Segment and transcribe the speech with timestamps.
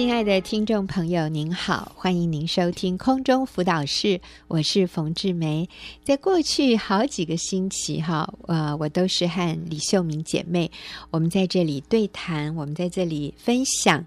[0.00, 5.68] 亲爱的听众朋友，您好，欢迎您收听空中辅导室，我是冯志梅。
[6.02, 10.70] 在过去好几个星期，哈，呃，我都是和李秀明姐妹，
[11.10, 14.02] 我们在这里对谈，我们在这里分享。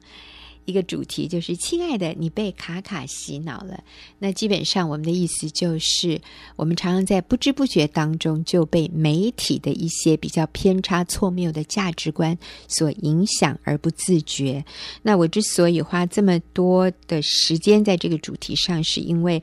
[0.66, 3.84] 一个主题就是，亲爱的，你被卡卡洗脑了。
[4.20, 6.22] 那基本上我们的意思就是，
[6.56, 12.38] 我们常常在不知不觉当中就被媒体的一些比较偏差、错谬的价值观
[12.68, 14.64] 所影响而不自觉。
[15.02, 19.42] 那我之所以花这么多的时间在这个主题上，是因为，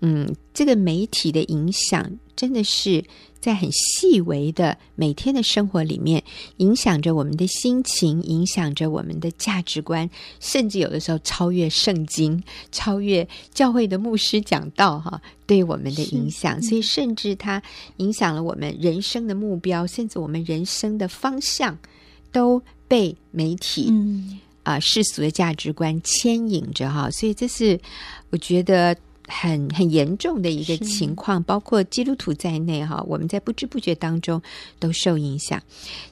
[0.00, 3.04] 嗯，这个媒体的影响真的是。
[3.40, 6.22] 在很细微的每天的生活里面，
[6.58, 16.60] 影响着我们的心情，影响着我们的价值观，甚至有的时候超越圣经， 超越教会的牧师讲道，哈，对我们的影响。
[16.60, 17.62] 所以，甚至它
[17.96, 21.78] 影响了我们人生的目标，甚至我们人生的方向，
[22.30, 23.90] 都被媒体
[24.64, 27.10] 啊、呃、世俗的价值观牵引着，哈。
[27.10, 27.80] 所以，这是
[28.28, 28.94] 我觉得。
[29.30, 34.42] 很很严重的一个情况，包括基督徒在内哈，我们在不知不觉当中
[34.78, 35.62] 都受影响。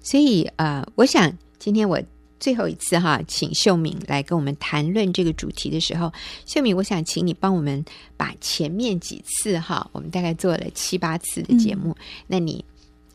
[0.03, 2.01] 所以呃，我想今天我
[2.39, 6.13] 最后一次哈，请秀敏来跟我们谈论这个主题的时候，
[6.47, 7.85] 秀敏，我想请你帮我们
[8.17, 11.97] 把前面几次哈，我们大概做了七八次的节目，嗯、
[12.29, 12.65] 那你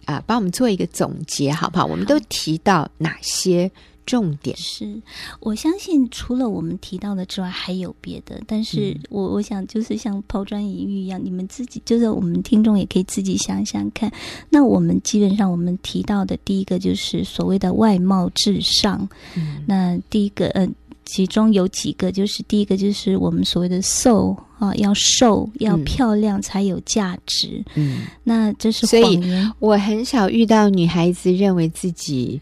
[0.05, 1.85] 啊、呃，帮我们做一个总结好不好？
[1.85, 3.71] 我们都提到哪些？
[4.05, 5.01] 重点是，
[5.39, 8.41] 我相信除了我们提到的之外，还有别的。
[8.45, 14.11] 但是我我想，就是像抛砖引玉一样，你们自己就是我们听众也可以自己想想看。
[14.49, 19.07] 那我们基本上我们提到的第一个就是所谓的外貌至上。
[19.35, 20.73] 嗯，那第一个，嗯、呃，
[21.05, 27.63] 其中有几个，就是第一个就是我们所谓的瘦啊，要瘦要漂亮才有价值。
[27.75, 29.21] 嗯，那这是谎言。
[29.21, 32.41] 所以我很少遇到女孩子认为自己。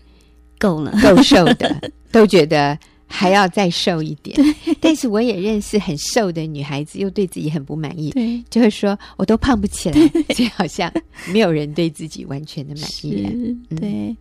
[0.62, 1.76] 够了， 够瘦的
[2.12, 2.78] 都觉得
[3.22, 4.36] 还要再瘦一点。
[4.82, 10.92] 但是我也认识很瘦的女孩子，又对自己很不满意，对，就会说我都胖不起来， 就好像
[11.32, 13.30] 没有人对自己完全的满意了。
[13.80, 13.90] 对。
[13.90, 14.18] 嗯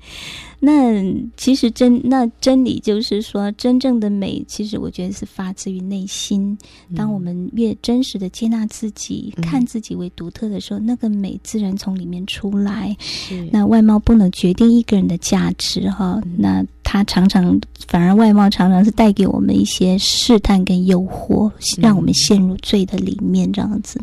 [0.63, 1.03] 那
[1.39, 6.55] 其实真那真理就是说，真正的美，其实我觉得是发自于内心。
[6.95, 12.95] 当我们越真实的接纳自己，嗯、看自己为独特的时候，那个美自然从里面出来。
[13.01, 13.49] 是。
[13.51, 16.35] 那外貌不能决定一个人的价值，哈、嗯。
[16.37, 16.63] 那
[16.93, 17.57] 他常常
[17.87, 21.49] 反而外貌常常是带给我们一些试探跟诱惑，
[21.81, 24.03] 让我们陷入罪的里面，这样子。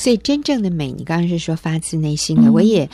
[0.00, 2.90] 所以真正的美，你刚刚是说发自内心的，嗯、我也。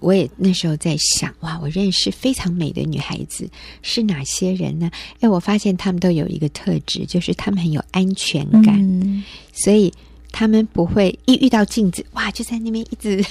[0.00, 3.48] 我也那时候在想，哇，我认识非常美的女孩子
[3.80, 4.90] 是哪些人呢？
[5.20, 9.92] 哎，我发现她们都有一个特质，就是她们很有安全感，嗯、所以
[10.30, 13.24] 她们不会一遇到镜子，哇，就在那边一直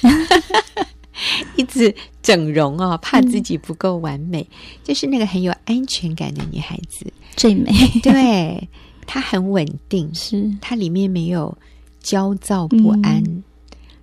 [1.56, 7.06] 一直整容哦，怕自己不够完美，嗯、就是那个很有安全感的女孩子。
[7.36, 7.72] 最美。
[8.02, 8.68] 对，
[9.08, 10.52] 她很稳定，是。
[10.62, 11.58] 她里面没有
[12.02, 13.44] 焦躁不安，嗯、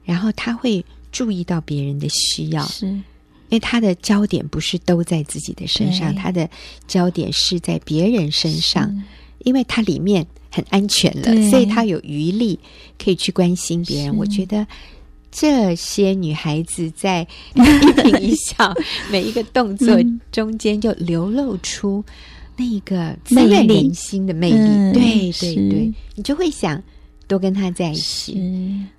[0.05, 0.85] 然后她会。
[1.13, 2.87] 注意到别人的需要，是。
[2.87, 3.03] 因
[3.49, 6.49] 为她的焦点不是都在自己的身上，她的
[6.87, 8.89] 焦点是在别人身上，
[9.41, 12.57] 因为她里面很安全了，所以她有余力
[12.97, 14.17] 可以去关心别人。
[14.17, 14.65] 我觉得
[15.31, 18.75] 这些女孩子在一颦一笑、
[19.11, 19.97] 每一个动作
[20.33, 22.05] 中间，就流露出
[22.57, 24.59] 那个魅力人心的魅力。
[24.59, 26.83] 嗯、对对对，你就会想
[27.27, 28.41] 多跟她在一起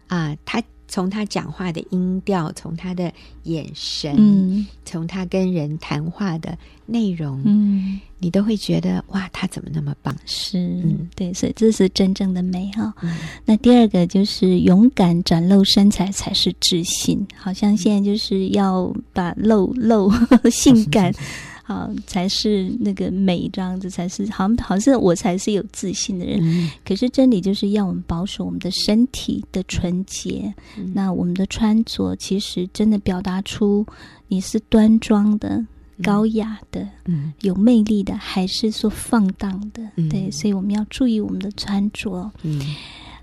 [0.08, 0.62] 啊，他。
[0.92, 3.10] 从他讲话的音调，从他的
[3.44, 10.14] 眼神，嗯、从他跟人谈话的内容，嗯，你都会觉得哇，他怎么那么棒？
[10.26, 12.94] 是，嗯，对，所以这是真正的美哈。
[13.04, 20.12] 嗯、那第二个就是勇敢展露身材才是自信，好像现在就是要把露露
[20.52, 21.14] 性感。
[21.72, 26.38] 啊，才是那个美，这样子才是好像好像我才是有自信的人。
[26.42, 30.54] 嗯、可是真理就是要我们保守我们的身体的纯洁。
[30.78, 33.86] 嗯、那我们的穿着其实真的表达出
[34.28, 35.68] 你是端庄的、嗯、
[36.04, 39.82] 高雅的、嗯、有魅力的，还是说放荡的？
[39.96, 42.30] 嗯、对，所以我们要注意我们的穿着。
[42.44, 42.62] 嗯，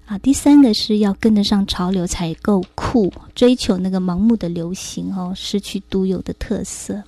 [0.06, 7.02] 啊，第三个是要跟得上潮流才够酷，追求那个盲目的流行哦，失去独有的特色。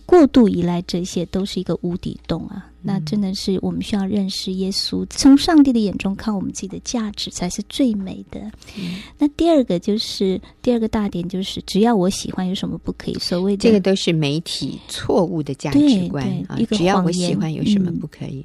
[0.00, 2.70] 过度依赖这些都是一个无底洞啊！
[2.82, 8.40] 那真的是我们需要认识耶稣，从上帝的眼中看我们自己的价值才是最美的。
[8.76, 13.14] 嗯、那第二个就是第二个大点就是，只要我喜欢，有什么不可以？
[13.14, 16.58] 所谓的这个都是媒体错误的价值观啊！
[16.72, 18.44] 只要我喜欢，有什么不可以？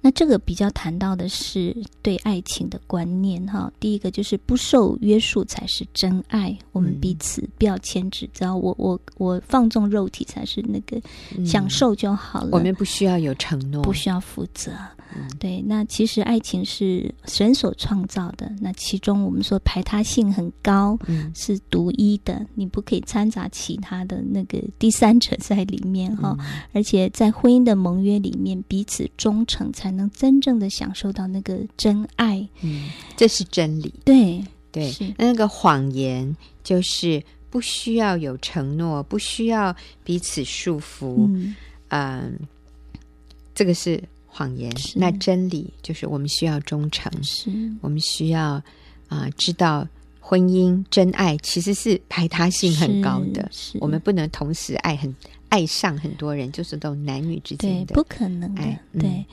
[0.00, 3.72] 那这个比较谈到的是对爱情的观念哈。
[3.80, 11.00] 第一个就是不受约束才是真爱，我们彼此不要牵制，只要我我我放纵肉体才是那个
[11.46, 12.50] 享受就好了。
[12.52, 14.72] 我们不需要有承诺，不需要负责。
[15.38, 26.34] 对，那其实爱情是神所创造的，那其中我们说排他性很高，嗯，是独一的，你不可以掺杂其他的那个第三者在里面哈。
[26.38, 32.48] 嗯，而且在婚姻的盟约里面，彼此忠诚，才能真正的享受到那个真爱。
[32.62, 33.92] 嗯，这是真理。
[34.04, 36.34] 对对，是那个谎言
[36.64, 41.26] 就是不需要有承诺，不需要彼此束缚。
[41.28, 41.54] 嗯，
[41.88, 42.38] 嗯，
[43.54, 44.02] 这个是。
[44.34, 47.50] 谎言，那真理就是我们需要忠诚，是
[47.82, 48.52] 我们需要
[49.06, 49.86] 啊、呃，知道
[50.20, 53.46] 婚姻真爱其实是排他性很高的，
[53.78, 55.14] 我们不能同时爱很
[55.52, 58.62] 爱上很多人，就是都男女之间的，不可能的，
[58.98, 59.08] 对。
[59.08, 59.24] 嗯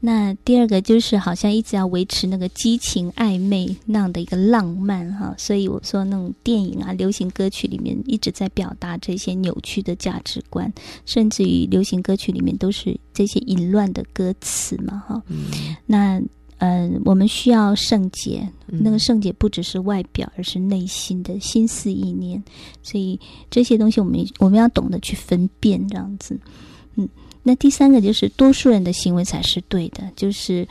[0.00, 10.72] 那第二个就是好像一直要维持那个激情暧昧那样的一个浪漫哈，所以我说那种电影啊、流行歌曲里面一直在表达这些扭曲的价值观，
[11.04, 15.20] 甚至于流行歌曲里面都是这些淫乱的歌词嘛哈。
[15.26, 15.50] 嗯、
[15.84, 16.22] 那
[16.58, 22.42] 嗯、呃，我们需要圣洁，那个圣洁不只是外表，而是内心的心思意念，
[22.82, 23.18] 所以
[23.50, 26.38] 这些东西我们我们要懂得去分辨这样子，
[26.96, 27.08] 嗯。
[27.44, 30.68] 那第三个就是多数人的行为才是对的，就是，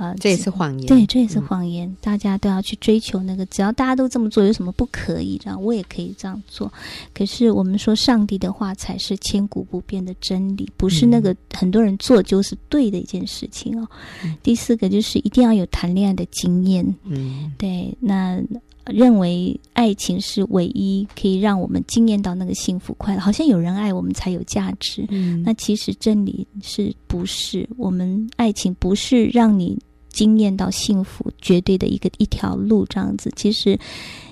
[0.00, 0.86] 呃，这也是谎言。
[0.86, 1.86] 对，这也是谎言。
[1.86, 5.36] 嗯、大家都要去追求那个，只要大家都这么做，有什么不可以？
[5.36, 6.72] 这样我也可以这样做。
[7.12, 13.86] 可是我们说，上帝的话才是千古不变的真理，不是那个很多人做就是对的一件事情哦。
[14.24, 16.82] 嗯、第四个就是一定要有谈恋爱的经验。
[17.04, 18.42] 嗯，对，那。
[18.86, 25.04] 认为爱情是唯一可以让我们惊艳到那个幸福快乐，好像有人爱我们才有价值。
[25.10, 27.68] 嗯，那其实真理是不是？
[27.76, 29.78] 我们爱情不是让你
[30.10, 33.32] 经验到幸福绝对的一个一条路这样子。
[33.34, 33.78] 其实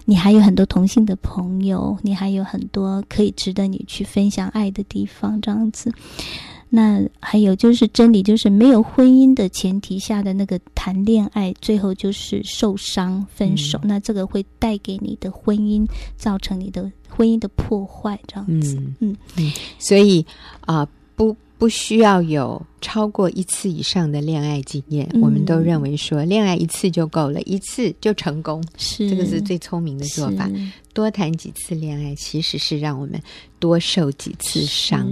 [0.04, 5.92] 你还有很多同性的朋友，你还有很多可以值得你去分享爱的地方这样子。
[6.70, 13.78] 那还有就是真理，就是没有婚姻的前提下的那个谈恋爱，最后就是受伤分手。
[13.84, 18.76] 嗯、那这个会带给你的婚姻造成你的婚姻的破坏，这样子。
[18.76, 20.20] 嗯嗯，嗯，所以
[20.60, 25.08] 啊、呃，不不需要有超过一次以上的恋爱经验。
[25.12, 30.48] 嗯、我们都认为说，恋爱一次就够了，一次就成功，是这个是最聪明的做法。
[30.94, 33.20] 多谈几次恋爱，其实是让我们
[33.58, 35.08] 多受几次伤。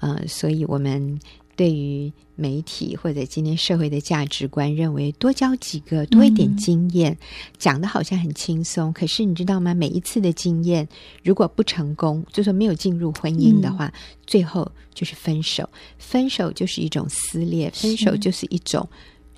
[0.00, 1.18] 呃，所以我们
[1.58, 7.18] 对于媒体或者今天社会的价值观，认为多交几个，多一点经验，嗯、
[7.58, 8.92] 讲的好像很轻松。
[8.92, 9.74] 可是你知道吗？
[9.74, 10.88] 每一次的经验
[11.24, 13.92] 如果不成功，就说没有进入婚姻的话，嗯、
[14.24, 15.68] 最后就是分手。
[15.98, 18.88] 分手就是一种撕裂，分手就是一种。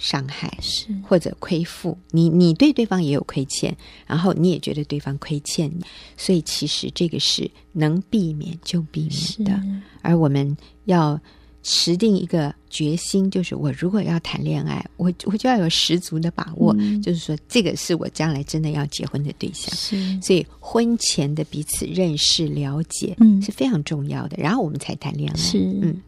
[0.01, 3.77] 伤害是或者亏负你，你对对方也有亏欠，
[4.07, 5.85] 然后你也觉得对方亏欠你，
[6.17, 9.63] 所以其实这个是能避免就避免的。
[10.01, 10.57] 而我们
[10.87, 11.21] 要
[11.63, 19.75] 持定一个决心，就是我如果要谈恋爱，我我就要有十足的把握，嗯、就是说这个是我将来真的要结婚的对象。
[19.75, 25.37] 是所以婚前的彼此认识了解，嗯，是非常重要的，然后我们才谈恋爱。
[25.37, 26.01] 是嗯。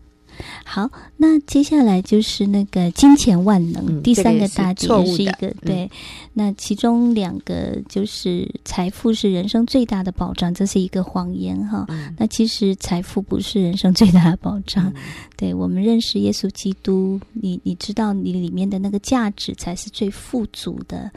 [0.65, 5.85] 好，那接下来就是那个金钱万能，嗯、第三个大点是，一个对。
[5.85, 5.91] 嗯、
[6.35, 11.85] 那其中两个就是财富是人生最大的保障，这是一个谎言哈。
[11.89, 14.87] 嗯、那其实财富不是人生最大的保障。
[14.87, 14.95] 嗯、
[15.37, 21.11] 对我们认识耶稣基督，你你知道你里面的那个价值才是最富足的。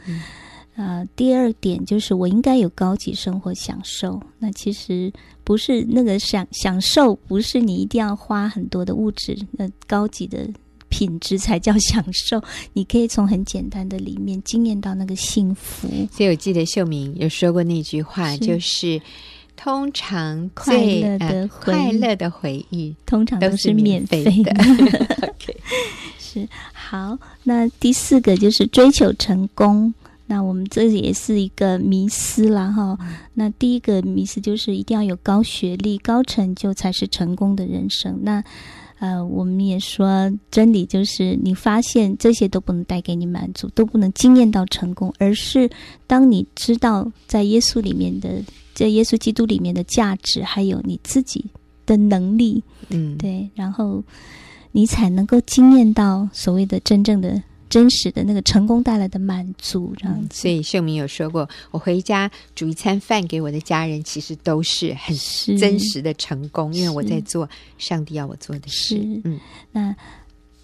[0.76, 4.20] 嗯呃，第二点就是我应该有高级生活享受。
[4.38, 5.10] 那其实
[5.42, 10.46] 不是那个享享受，不是你一定要花很多的物质，那高级的
[10.90, 12.42] 品质才叫享受。
[12.74, 15.88] 你可以从很简单的里面惊艳到那个幸福。
[16.12, 19.00] 所以我记得秀敏有说过那句话，是就是
[19.56, 24.54] 通常快乐的、呃、快乐的回忆，通常都是免费的。
[26.20, 27.18] 是好。
[27.44, 29.94] 那第四个就是追求成功。
[30.26, 32.98] 那我们这也是一个迷思了，哈。
[33.34, 38.18] 那第一个迷思就是一定要有高学历、高成就才是成功的人生。
[38.22, 38.42] 那
[38.98, 45.70] 呃，我们也说真理就是，你发现这些都不能带给你满足，都不能惊艳到成功，而是
[46.06, 48.42] 当你知道在耶稣里面的，
[48.72, 51.44] 在耶稣基督里面的价值，还有你自己
[51.84, 54.02] 的能力，嗯，对，然后
[54.72, 57.40] 你才能够惊艳到所谓的真正的。
[57.68, 60.40] 真实的那个成功带来的满足，这样子。
[60.40, 65.16] 所以秀明有说过，我回家煮一餐饭给我的家人，其实都是很
[65.58, 68.98] 真实的成功，因为我在做上帝要我做的事。
[69.24, 69.38] 嗯，
[69.72, 69.94] 那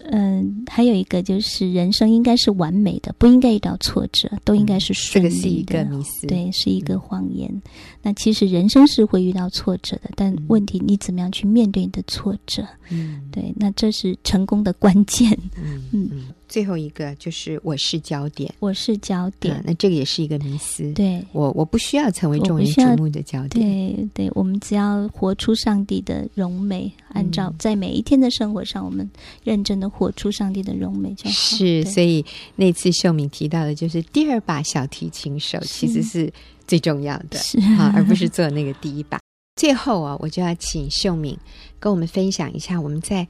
[0.09, 5.33] 嗯，还有一个就是人生应该是完美的，不应该遇到挫折，都应该是顺利的。
[5.33, 7.49] 这个是一个迷思，对，是一个谎言。
[7.49, 7.61] 嗯、
[8.01, 12.67] 那其实人生是会遇到挫折的，但问题你怎么样去面对你的挫折？
[12.89, 15.31] 嗯，对，那这是成功的关键。
[15.55, 16.25] 嗯嗯。
[16.53, 20.93] 嗯最后一个就是我是焦点，我是焦点，嗯、那这个也是一个迷思。
[20.93, 23.49] 对，我我不需要成为众人瞩目的焦点。
[23.49, 29.09] 对，对，我们只要活出上帝的荣美，嗯、按照在每一天的生活上，我们
[29.43, 31.31] 认真的活出上帝的荣美就好。
[31.31, 32.23] 是，所以
[32.55, 36.31] 那次秀敏提到的，就是第二把小提琴手其实是
[36.67, 39.19] 最重要的，是啊，而不是做那个第一把。
[39.55, 41.35] 最后啊，我就要请秀敏
[41.79, 43.27] 跟我们分享一下我们在。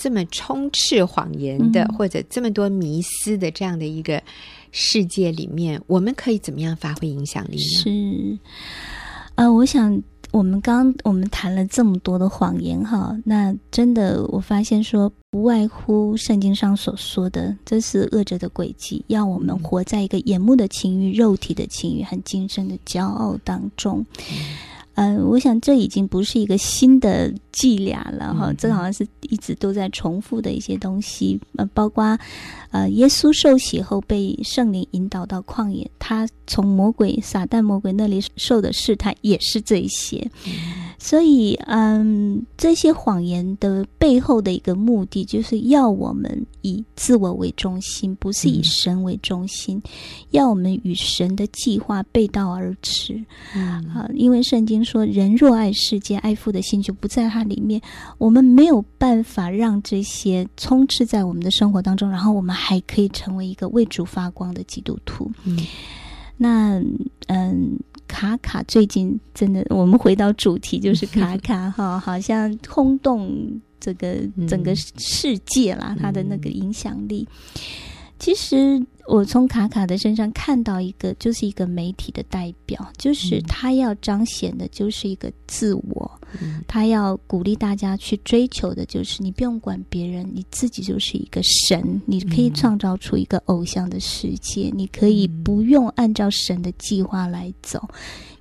[0.00, 4.22] 这么充斥谎言的，或者这么多迷思的这样的一个
[4.72, 7.82] 世界里面，嗯、我们可以怎么样发挥影响力呢？
[7.82, 8.38] 是，
[9.34, 24.02] 呃，我想我们刚我们谈了这么多的谎言哈，那真的我发现说，不外乎圣经上所说的，这是恶者的诡计，要我们活在一个眼目的情欲、肉体的情欲和今生的骄傲当中。
[24.30, 24.69] 嗯
[25.00, 31.40] 嗯、呃，我想这已经不是一个新的伎俩了哈，这好像是一直都在重复的一些东西。
[31.56, 32.18] 呃，包括
[32.70, 40.30] 呃，耶稣受洗后被圣灵引导到旷野，他从魔鬼撒旦魔鬼那里受的试探也是这些。
[41.02, 49.90] 所以，嗯，这些谎言的背后的一个目的，就是要我们以自我为中心，不是以神为中心，嗯、
[50.32, 53.18] 要我们与神的计划背道而驰。
[53.54, 57.80] 嗯、啊，因为圣经说，人若爱世界，爱父的心就不在它里面。
[58.18, 65.30] 我们没有办法让这些充斥在我们的生活当中，然后我们还可以成为一个为主发光的基督徒。
[65.44, 65.58] 嗯，
[66.36, 66.82] 那，
[67.28, 67.78] 嗯。
[68.12, 74.16] 卡卡最近真的，我们回到主题，就是卡 卡哈，好像轰动这个
[74.48, 77.24] 整个世界啦，他的那个影响力。
[78.20, 86.08] 其实我从卡卡的身上看到一个，就是一个媒体的代表，就是他要彰显的，就是一个自我。
[86.68, 97.82] 他要鼓励大家去追求的，就是你不用管别人，你自己就是一个神，你可以创造出一个偶像的世界，你可以不用按照神的计划来走，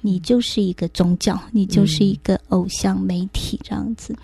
[0.01, 4.15] 你就是一个宗教，你就是一个偶像媒体这样子。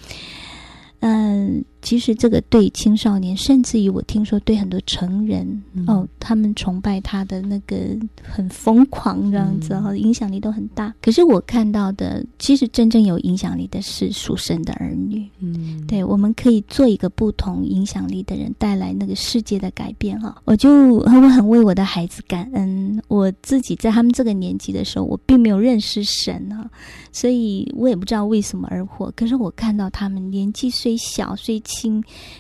[1.00, 7.78] 嗯，其实这个对青少年，甚至于我听说对很多成人，嗯、哦，他们崇拜他的那个
[8.24, 10.92] 很疯狂这样子，哈、嗯，影响力都很大。
[11.00, 15.30] 可是我看到的，其实真正有影响力的是属神的儿女。
[15.40, 20.20] 嗯，对，我们可以做一个不同影响力的人，带来那个世界的改变。
[20.20, 23.00] 哈，我就我很为我的孩子感恩。
[23.10, 26.68] 我自己在他们这个年纪的时候，我并没有认识神啊，
[27.12, 29.14] 所以我也不知道为什么而活。
[29.16, 31.75] 可是我看到他们年纪虽小虽轻，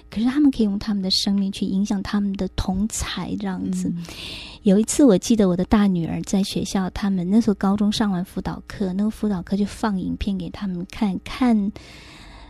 [0.09, 3.89] 可是他们可以用他们的生命去影响他们的同才，这样子。
[3.89, 4.03] 嗯、
[4.63, 11.71] 有一次，我记得我的大女儿在学校，他们那时候高中上完辅导课，那个辅导课就放影片给他们看看，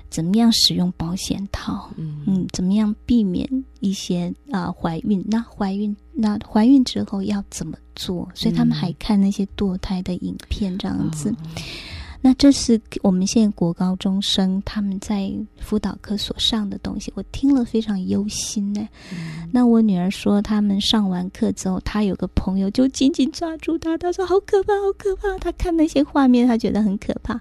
[0.10, 3.50] 怎么样使用保险套，嗯，嗯，怎么样避免
[3.80, 5.24] 一些啊怀孕？
[5.28, 8.30] 那怀孕那怀孕之后要怎么做？
[8.34, 11.34] 所以他们还看那些堕胎的影片，这样子。
[12.26, 18.82] 那这是我们现在国高中生他们在辅导课所上的东西，我听了非常忧心呢。
[19.12, 25.38] 嗯、那我女儿说，他们上完课之后，她有个朋友就紧紧抓住她，她说好可怕，好可怕。
[25.38, 27.40] 她看那些画面，她觉得很可怕。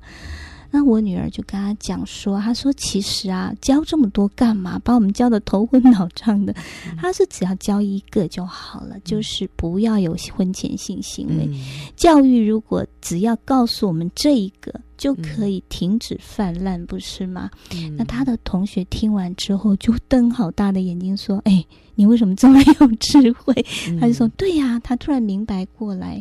[0.77, 4.77] 那我女儿就跟他讲说：“他说其实啊，教这么多干嘛？
[4.83, 6.53] 把我们教得头昏脑胀的。
[6.99, 11.49] 他说只要教一个就好了，就是不要有婚前性行为。
[11.95, 17.49] 教育如果只要告诉我们这一个，就可以停止泛滥，不是吗？
[17.97, 21.65] 那他的同学听完之后就瞪好大的眼睛说：‘哎，
[21.95, 23.55] 你为什么这么有智慧？’
[24.01, 26.21] 他就说：‘对呀。’他突然明白过来，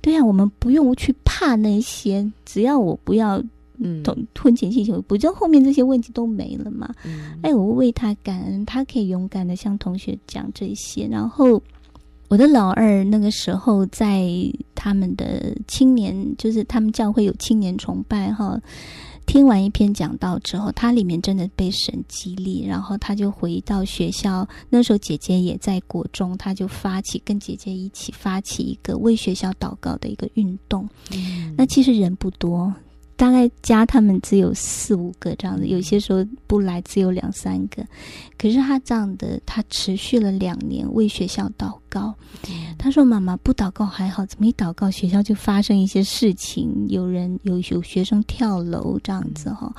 [0.00, 3.42] 对呀，我们不用去怕那些，只要我不要。”
[3.80, 6.92] 嗯，同婚前性行为，不就后面这些问题都没了吗？
[7.04, 11.06] 嗯，哎，我为他感恩，他可以勇敢的向同学讲这些。
[11.06, 11.62] 然后，
[12.28, 14.28] 我的老二那个时候在
[14.74, 18.60] 他们的青年，就是他们教会有青年崇拜哈。
[19.26, 24.48] 听完一篇讲道之后，他里面真的被神激励，然后他就回到学校。
[24.70, 30.88] 那时候姐姐也在国中，他就发起跟姐姐一起发起一个为学校祷告的一个运动。
[31.12, 32.72] 嗯，那其实人不多。
[33.18, 37.84] 大概加他们只有四五个这样子，有些时候不来只有两三个，
[38.38, 42.14] 可是他这样的，他持续了两年为学校祷告。
[42.78, 46.86] 他说：“妈妈不祷告还好，怎么一祷告学校就发生一些事情？
[46.88, 49.74] 有人有有学生跳楼这样子哈。”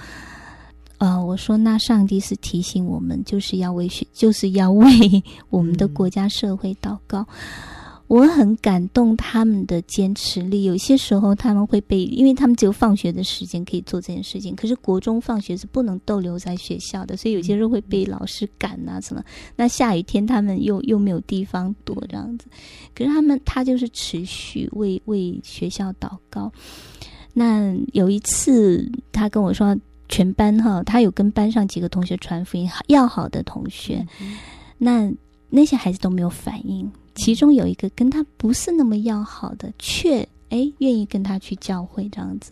[0.99, 7.21] 呃，我说那上帝是提醒我们，就是要为学，就是要为我们的国家社会祷告。
[7.21, 7.78] 嗯
[8.09, 10.63] 我很感动他们的坚持力。
[10.63, 14.55] 有些时候他们会被，因为他们只有放学的时间可以做这件事情。
[14.55, 19.23] 可是国中放学是不能逗留在学校的，所以有些时候会被老师赶啊什么。
[19.55, 22.47] 那下雨天他们又又没有地方躲这样子。
[22.95, 26.51] 可是他们他就是持续为为学校祷告。
[27.31, 34.03] 那有一次他跟我说，全班哈，他有跟班上几个同学传福音，要好的同学，
[34.79, 35.13] 那
[35.51, 36.91] 那些孩子都没有反应。
[37.19, 42.51] 其中有一个跟他不是那么要好的，却哎愿意跟他去教会这样子。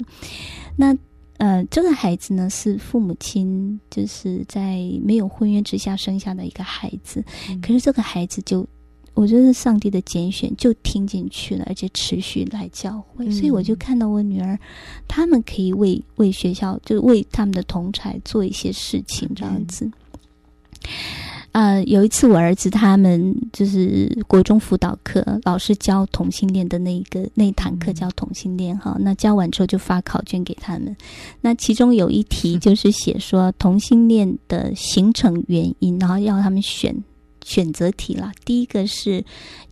[0.75, 0.95] 那
[1.38, 8.67] 呃，这个孩子呢是父母亲就是在没有婚约之下生下的一个孩子，嗯、可是这个孩子就
[9.13, 14.59] 我觉得上帝的拣选就听进去了，而且持续来教会，嗯、所以我就看到我女儿
[15.07, 19.86] 他们可以为为学校，就是为他们的同才做一些事情这样子。
[19.86, 19.93] 嗯
[21.57, 30.95] 呃，有一次我儿子他们就是国中辅导课，老师教同性恋的那一个那一堂课叫同性恋哈，那教完之后就发考卷给他们，
[31.41, 36.95] 那其中有一题就是写说同性恋的形成原因，然后要他们选
[37.43, 39.25] 选择题啦，第一个是。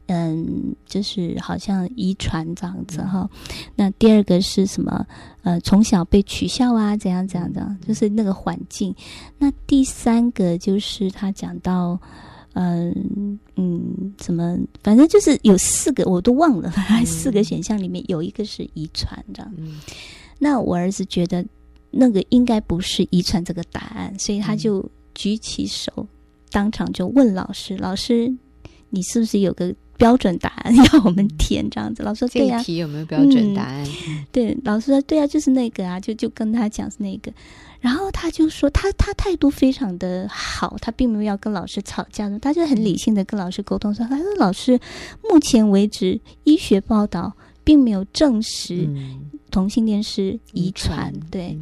[0.07, 3.27] 嗯，就是好像遗传这样子哈。
[3.75, 5.05] 那第二个是什么？
[5.41, 8.93] 呃，从小被取笑啊，怎样怎样的，就是那个环境。
[9.39, 11.99] 那第三个就是他讲到，
[12.53, 14.59] 嗯嗯，怎么？
[14.83, 16.69] 反正就是有四个，我都忘了。
[16.69, 19.51] 反正四个选项里面有一个是遗传，这样。
[20.37, 21.43] 那我儿子觉得
[21.89, 26.07] 那个应该不是遗传这个答案，所以他就举起手，
[26.51, 28.31] 当场就问老师：“老师，
[28.89, 32.59] 你是不是有个？”标准答案 要我们填这样子，老师说对呀、啊。
[32.59, 33.85] 这题有没有标准答案？
[34.07, 37.31] 嗯、 对，老师说对啊，就是那个啊，就就跟他讲是那个。
[37.81, 44.79] 然后他就说他他态度非常的好，他并没有要跟老师吵架的，他就很理性的跟老师沟通说，他说老师，
[45.29, 47.31] 目前为止医学报道
[47.63, 48.89] 并没有证实
[49.51, 51.47] 同性恋是遗传，嗯、对。
[51.49, 51.61] 嗯、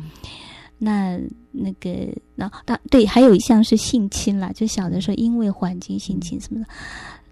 [0.79, 1.19] 那
[1.51, 6.65] 那个，然后他对，还有一项是性侵啦，就小的时候因为环境性侵什么的。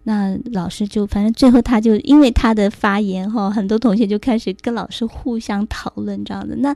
[0.03, 6.55] 那老师就反正最后他就因为他的发言哈，很多同学就开始跟老师互相讨论这样的。
[6.55, 6.75] 那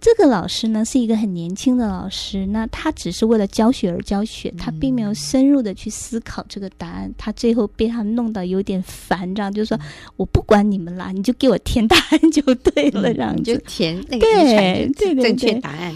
[0.00, 7.12] 这个老师呢是一个很年轻的老师，那他只是为了教学而教学，他并没有深入的去思考这个答案。
[7.18, 9.78] 他最后被他弄到有点烦，这样就是说
[10.16, 15.94] 我不管你们啦，你就给我填答案就对了，这样就填那个对对正确答案。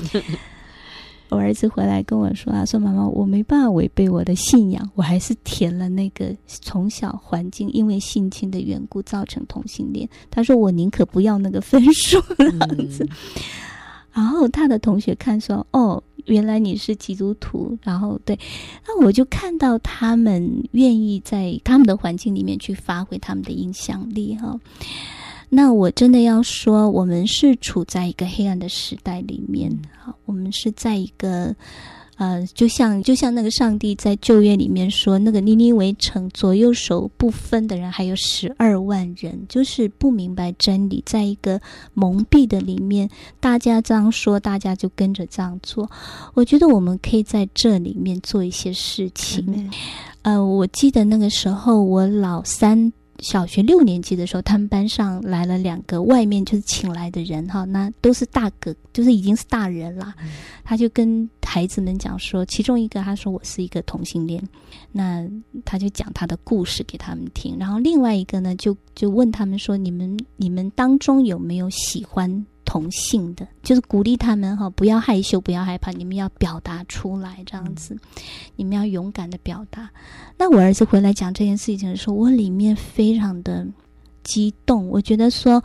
[1.35, 13.05] 我儿子回来跟我说：“啊，说妈妈，我没办法违背我的信仰，我还是填了那个从小环境因为性侵的缘故造成同性恋。”他说：“我宁可不要那个分数。”这样子。
[14.13, 18.39] 然后他的同学看说：“哦，原来你是基督徒。”然后对，
[18.87, 24.57] 那我就看到他们愿意在他们的环境里面去发挥他们的影响力，哈。
[25.49, 31.55] 那我真的要说，我们是处在一个黑暗的时代里面，好，我们是在一个，
[32.17, 41.61] 呃，就像就像那个上帝在旧约里面说，那个尼尼微城左右手不分的人还有十二万人，就是不明白真理，在一个
[41.93, 45.89] 蒙蔽的里面，大家这样说，大家就跟着这样做。
[46.35, 49.45] 我觉得我们可以在这里面做一些事情。
[50.23, 52.93] 嗯、呃，我记得那个时候我老三。
[53.25, 60.15] 小学六年级的时候，他们班上来了两个外面就是请来的人哈，那都是大哥，就是已经是大人了。
[60.23, 60.29] 嗯、
[60.63, 64.47] 他就跟孩子们讲说，其中一个他说我是一个同性恋，
[64.93, 65.27] 那
[65.65, 72.47] 他就讲他的故事给他们听，然后另外一个呢就就问他们说，你们你们当中有没有喜欢？
[72.65, 77.97] 同性的，就是鼓励他们哈，不要害羞，不要害怕，你们要表达出来，这样子，
[78.57, 79.89] 你们要勇敢的表达。
[80.37, 83.67] 那我儿子回来讲这件事情的时候，我里面非常的
[84.23, 85.63] 激动，我觉得说。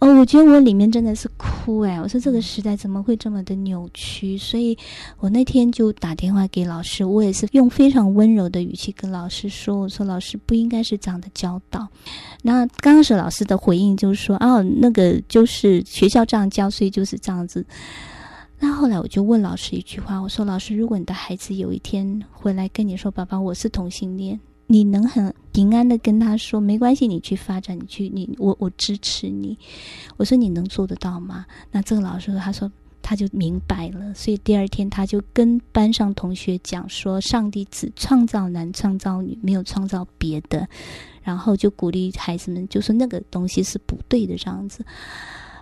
[0.00, 2.00] 哦，我觉得我里面真的是哭哎！
[2.00, 4.38] 我说这个时代怎么会这么的扭曲？
[4.38, 4.78] 所以
[5.18, 11.88] 我那天就打电话给老师，我也是用非常温柔的语气跟老师说：“我说老师不应该是这样的教导。”
[12.42, 17.66] 那刚开始老师的回应就是说：“哦，那个就是学校这样教，所以就是这样子。”
[18.60, 29.58] 那后来我就问老师一句话，我说：“老师，如果你的孩子有一天回来跟你说，爸爸，我是同性恋。”你能很平安的跟他说没关系，你去发展，你去你我我支持你。
[30.16, 31.44] 我说你能做得到吗？
[31.72, 32.70] 那这个老师，他说
[33.02, 40.68] 他就明白了，所以第二天他就跟班上同学讲说，上帝只创造男创造女，没有创造别的。
[41.22, 44.84] 然后就鼓励孩子们，就说那个东西是不对的这样子。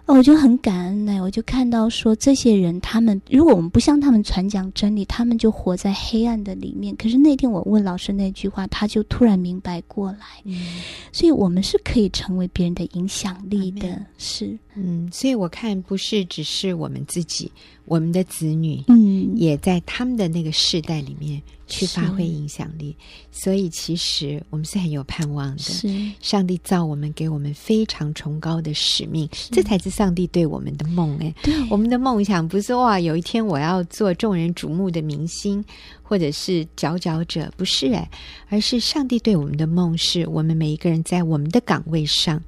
[0.07, 1.21] 哦，我就很感恩呢。
[1.21, 6.95] 我就看到说，这些人他们，如果我们不向他们传讲真理，他们就活在黑暗的里面。
[6.95, 10.19] 可是那天我问老师那句话，他就突然明白过来。
[10.45, 13.89] 嗯，所以我们是可以成为别人的影响力的。
[13.89, 17.51] 嗯、是，嗯，所以我看不是只是我们自己，
[17.85, 21.43] 我们的子女，嗯，也在他们的那个世代里面。
[21.69, 22.95] 去发挥影响力，
[23.33, 25.59] 所以其实我们是很有盼望的。
[25.59, 25.89] 是
[26.21, 31.19] 上帝造我们，给我们非常崇高的使命，这才是上帝对我们的梦。
[31.19, 31.35] 哎，
[31.69, 35.65] 我们的梦想不是哇，有一天我要做众人瞩目的明星，
[36.05, 38.09] 或者是佼佼者，不是哎，
[38.49, 42.41] 而是上帝对我们的梦，是我们每一个人在我们的岗位上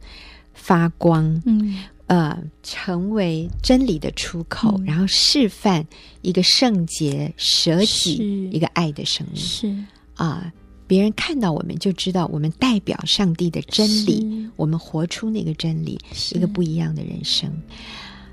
[0.55, 1.43] 发光。
[1.45, 1.77] 嗯。
[2.09, 5.87] 呃，成为真理的出口，嗯、然后示范
[6.23, 9.41] 一个圣洁、舍己、一个爱的生命。
[9.41, 9.69] 是
[10.15, 10.53] 啊、呃，
[10.87, 15.99] 别人看到我们就知道我们代表上帝的真理，我们活出那个真理，
[16.35, 17.53] 一个不一样的人生。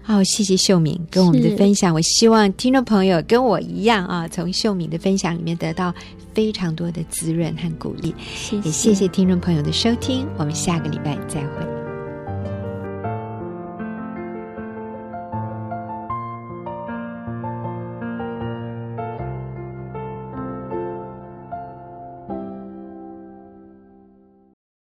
[0.02, 1.94] 好，谢谢秀敏跟我们的分享。
[1.94, 5.94] 我希望听众朋友跟我一样啊，从秀敏的分享里面得到
[6.34, 8.16] 非常多的滋润和鼓励。
[8.34, 11.85] 谢谢，也谢谢听众朋友的收听，我们下个礼拜再会。